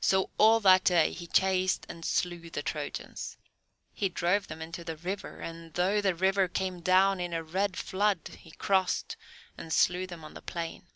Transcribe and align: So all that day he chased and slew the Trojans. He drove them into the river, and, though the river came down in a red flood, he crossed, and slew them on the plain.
So 0.00 0.30
all 0.38 0.60
that 0.60 0.84
day 0.84 1.10
he 1.10 1.26
chased 1.26 1.84
and 1.88 2.04
slew 2.04 2.48
the 2.48 2.62
Trojans. 2.62 3.36
He 3.92 4.08
drove 4.08 4.46
them 4.46 4.62
into 4.62 4.84
the 4.84 4.96
river, 4.96 5.40
and, 5.40 5.74
though 5.74 6.00
the 6.00 6.14
river 6.14 6.46
came 6.46 6.78
down 6.78 7.18
in 7.18 7.32
a 7.32 7.42
red 7.42 7.76
flood, 7.76 8.20
he 8.38 8.52
crossed, 8.52 9.16
and 9.56 9.72
slew 9.72 10.06
them 10.06 10.22
on 10.22 10.34
the 10.34 10.42
plain. 10.42 10.86